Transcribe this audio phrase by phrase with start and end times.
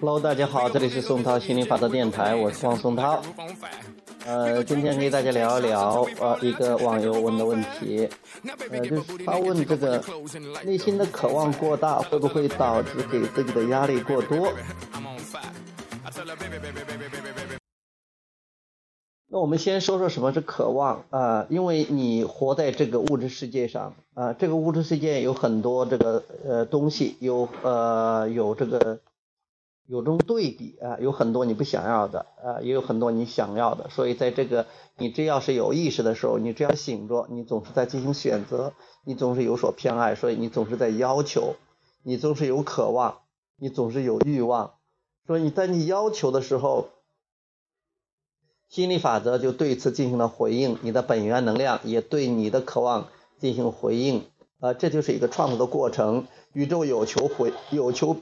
[0.00, 3.22] Hello，大家好，这里是宋涛心灵法则电台，我是汪宋涛。
[4.24, 8.08] 呃，今天给大家聊一聊呃一个网友问的问题，
[8.70, 10.02] 呃，就是他问这个
[10.64, 14.50] 内心的渴望过大，会不会导致给自己的压力过多？
[19.40, 21.46] 我们先说说什么是渴望啊？
[21.48, 29.00] 因为你活在这个物质世界上啊，这个物质世界有很多这个呃东西，有呃有这个
[29.86, 33.88] 有种对比啊，有很多你不想要的啊，也有很多你想要的。
[33.88, 34.66] 所以在这个
[34.98, 38.74] 你只要是有意识的时候，你只要醒着，你总是在进行选择，
[39.06, 41.54] 你总是有所偏爱，所以你总是在要求，
[42.02, 43.20] 你总是有渴望，
[43.58, 44.72] 你总是有欲望。
[45.26, 46.88] 所以你在你要求的时候。
[48.70, 54.26] 心理法则就对此进行了回应，你的本源能量也对你的渴望进行回应，
[54.60, 56.28] 啊，这就是一个创造的过程。
[56.52, 58.16] 宇宙有求回有求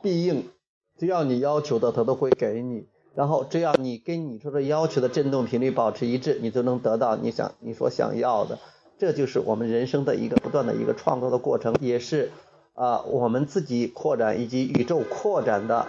[0.00, 0.48] 必应，
[0.96, 2.86] 只要你要求的，它都会给你。
[3.16, 8.60] 然后只要你跟你说的要求的振动频率保持一致，你就能得到你想你所想要的。
[8.98, 12.30] 这就是我们人生的一个不断的一个创造的过程，也是
[12.74, 15.88] 啊我们自己扩展以及宇宙扩展的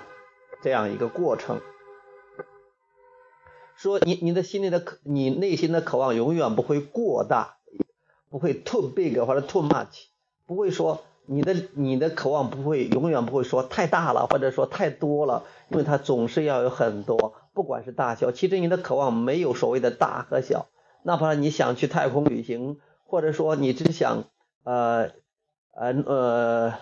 [0.63, 1.61] 这样一个过程。
[3.75, 7.57] 说你你的心里的渴，你内心的渴望永远不会过大，
[8.29, 10.05] 不会 too big 或者 too much，
[10.45, 20.67] 不会说你的你的渴望不会永远不会说太大了或者说太多了，因为它总是要有很多，不管是大小，其实你的渴望没有所谓的大和小，
[21.03, 24.25] 哪怕你想去太空旅行，或者说你只想
[24.63, 25.11] 呃
[25.71, 26.73] 呃呃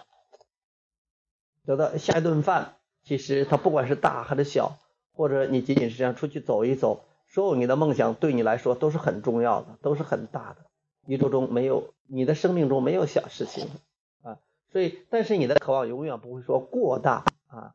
[1.65, 4.77] 得到下一顿饭，其实它不管是大还是小。
[5.13, 10.65] 或者你仅仅是这样出去走一走，所有你的梦想对你来说都是很重要的，都是很大的。
[11.07, 13.67] 宇宙中没有你的生命中没有小事情
[14.21, 14.37] 啊，
[14.71, 17.73] 所以但是你的渴望永远不会说过大啊，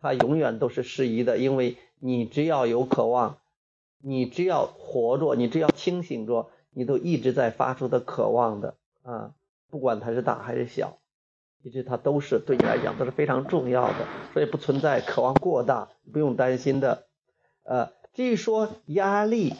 [0.00, 3.38] 它永远都是适宜的，因为你只要有渴望，
[3.98, 9.34] 你只要活着，你只要清醒着，你都一直在发出的渴望的啊，
[9.70, 10.98] 不管它是大还是小。
[11.66, 17.06] 其实它都是对你来讲都是非常重要的，所以不存在渴望过大，不用担心的。
[17.64, 19.52] 呃，至于说压力，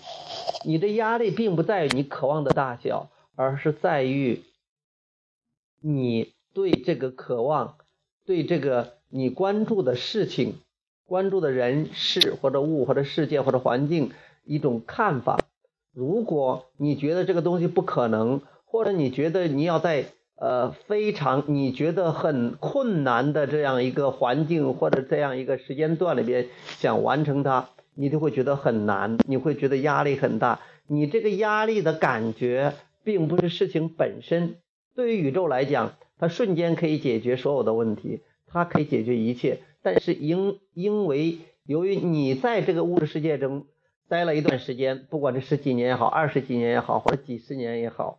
[0.65, 4.45] 你的压力并不在于你渴望的大小，而是在于
[5.81, 7.77] 你对这个渴望、
[8.25, 10.61] 对这个你关注的事情、
[11.07, 14.13] 关注的人事或者物或者世界或者环境
[14.45, 15.41] 一种看法。
[15.93, 26.49] 如果你觉得这个东西不可能，或者你觉得你要在呃，非常你觉得很困难的这样一个环境或者这样一个时间段里边
[26.79, 30.61] 想完成它，你就会觉得很难，你会觉得压力很大。
[30.87, 34.57] 你这个压力的感觉，并不是事情本身。
[34.95, 39.61] 对于宇宙来讲，它瞬间可以解决所有的问题，它可以解决一切。
[39.83, 43.65] 但是因因为由于你在这个物质世界中
[44.09, 48.19] 待了一段时间，不管是十几年也好，二十几年也好，或者几十年也好。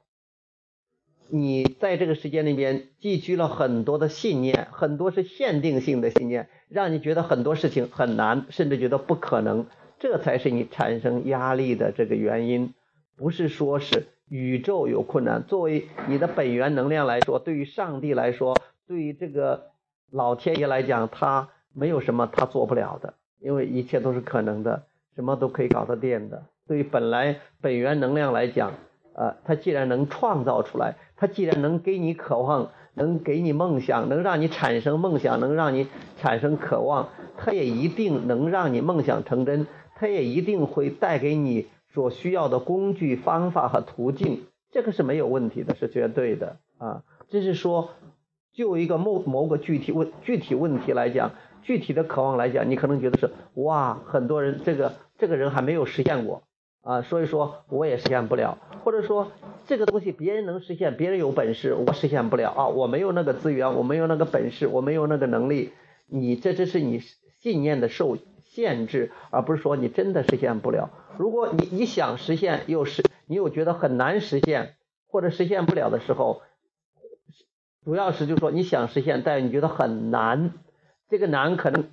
[1.30, 9.66] 你在这个时间里边寄居了很多的信念，很多是限定性的信念，让你觉得很多事情很难，甚至觉得不可能，
[10.00, 12.74] 这才是你产生压力的这个原因。
[13.18, 18.56] 不是说是宇宙有困难，作为你的本源能量来说，对于上帝来说，
[18.88, 19.72] 对于这个
[20.12, 24.84] 老天爷来讲，他没有什么他做不了的，因为一切都是可能的，
[25.16, 26.46] 什么都可以搞得定的。
[26.68, 28.74] 对于本来本源能量来讲，
[29.18, 30.96] 呃，他既然能创造出来。
[31.16, 39.66] 他既然能给你渴望，能给你梦想，能让你产生梦想，能让你产生渴望，他也一定能让你梦想成真。
[39.96, 47.02] 他也一定会带给你所需要的工具、方法和途径，这个是没有问题的，是绝对的啊。
[47.30, 47.90] 这是说，
[48.54, 51.32] 就一个某某个具体问具体问题来讲，
[51.64, 56.44] 具体的渴望来讲，你可能觉得是哇，很多人这个这个人还没有实现过。
[56.88, 59.34] 啊，所以说我也实现不了，或者说
[59.66, 65.74] 这个东西别人能实现，别人有本事，我实现不了啊，我没有那个资源，我没有那个本事，我没有那个能力。
[66.06, 67.02] 你这只是你
[67.42, 70.90] 信念的受限制，而不是说你真的实现不了。
[71.18, 74.76] 如果你你想实现，又是你又觉得很难实现，
[75.10, 76.42] 或者实现不了的时候，
[77.84, 80.54] 主要是就是说你想实现，但你觉得很难，
[81.10, 81.90] 这个难可能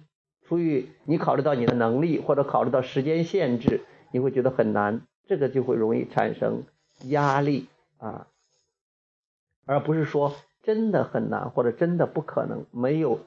[0.46, 3.80] 出于你考虑到你的能力，或者考虑到时间限制。
[4.14, 6.62] 你会觉得很难，这个就会容易产生
[7.08, 7.66] 压力
[7.98, 8.28] 啊，
[9.66, 13.18] 而不是说真的很难或者真的不可能，没有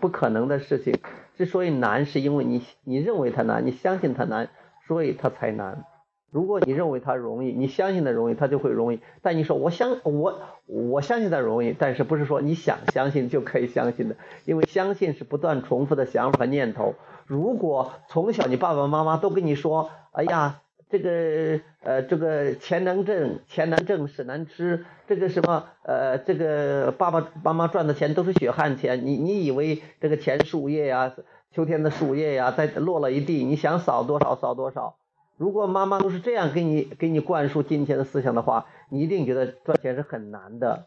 [0.00, 0.98] 不可能的事情。
[1.36, 4.48] 之所以难，是因为你你认为它难，你相信它难，
[4.88, 5.84] 所以它才难。
[6.32, 8.98] 如果你认为它容易，你相信它容易，它就会容易。
[9.22, 14.16] 但你说我相我我相信它容易，但是不是说你想相信就可以相信的？
[14.46, 16.96] 因为相信是不断重复的想法和念头。
[17.30, 31.14] 如果从小你爸爸妈妈都跟你说，哎呀，这个呃这个钱能挣，钱难挣，屎难吃，这个什么呃这个爸爸妈妈赚的钱都是血汗钱，你你以为这个钱树叶呀，
[31.52, 34.96] 秋天的树叶呀，在落了一地，你想扫多少扫多少。
[35.36, 40.86] 如果妈妈都是这样给你给你灌输金钱的思想的话，你一定觉得赚钱是很难的。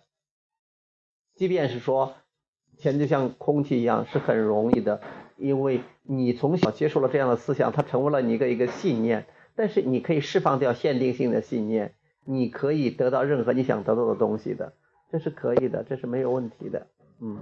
[1.37, 2.15] 即便是说
[2.79, 4.99] 钱就像空气一样是很容易的，
[5.43, 9.25] 因为你从小接受了这样的思想，它成为了你一个一个信念。
[9.55, 11.93] 但是你可以释放掉限定性的信念，
[12.25, 14.73] 你可以得到任何你想得到的东西的，
[15.11, 16.87] 这是可以的，这是没有问题的。
[17.21, 17.37] 嗯，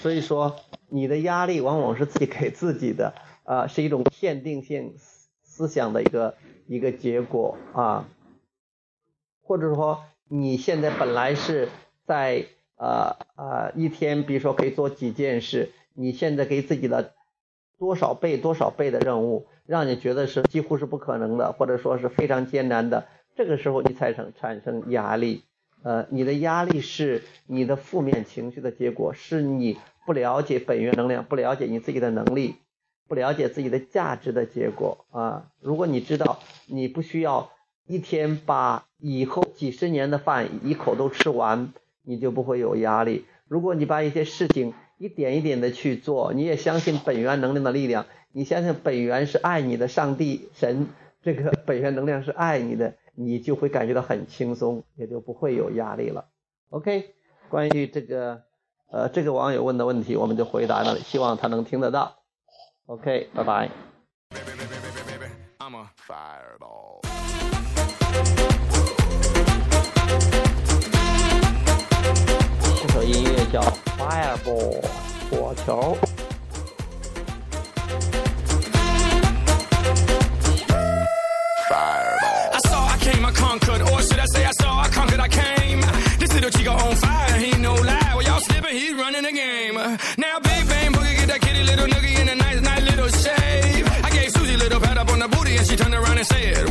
[0.00, 0.56] 所以说
[0.88, 3.12] 你的压力往往是自己给自己的
[3.44, 4.94] 啊，是一种限定性。
[5.46, 6.34] 思想的一个
[6.66, 8.08] 一个结果啊，
[9.40, 11.68] 或者说你现在本来是
[12.06, 12.46] 在
[12.76, 17.14] 呃呃一天，比如说可以做几件事，你现在给自己的
[17.78, 23.06] 多少倍多少倍的任务，让你觉得是几乎是不可能的，或者说是非常艰难的，
[23.36, 25.42] 这个时候你才成产生压力，
[25.82, 32.56] 呃，你的压力是你的负面情绪的结果，是你不了解本源能量，不了解你自己的能力。
[33.06, 35.48] 不了解自己的价值的结果啊！
[35.60, 37.50] 如果你知道你不需要
[37.86, 43.26] 一天把以后几十年的饭一口都吃完，你就不会有压力。
[43.46, 50.88] 如果你把一些事情一点一点的去做，你也相信本源能量的力量，你相信本源是爱你的，上帝神
[51.22, 56.26] 这个本源能量是爱你的，你就会感觉到很轻松，也就不会有压力了。
[56.70, 57.14] OK，
[57.48, 58.42] 关于这个
[58.90, 62.16] 呃这个网友问的问题，我们就回答了，希望他能听得到。
[62.86, 63.70] OK，拜拜。
[72.83, 73.61] 这首音乐叫《
[73.97, 74.81] Fireball》
[75.29, 75.97] 火球。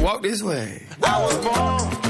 [0.09, 0.83] walk this way.
[1.03, 2.02] I was born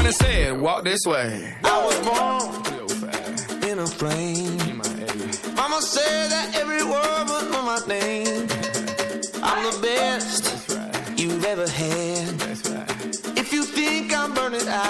[0.00, 1.54] around and said, Walk this way.
[1.64, 4.56] I was born in a plane.
[5.54, 8.48] Mama said that every word was know my name.
[9.42, 12.28] I'm the best you've ever had.
[13.36, 14.89] If you think I'm burning out,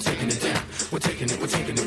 [0.00, 0.62] we're taking it down.
[0.90, 1.79] We're taking it, we're taking it.